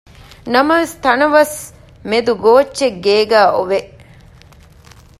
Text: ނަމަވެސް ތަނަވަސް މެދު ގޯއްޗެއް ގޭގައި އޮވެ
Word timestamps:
ނަމަވެސް 0.53 0.95
ތަނަވަސް 1.03 1.55
މެދު 2.09 2.33
ގޯއްޗެއް 2.43 2.97
ގޭގައި 3.05 3.49
އޮވެ 3.55 3.79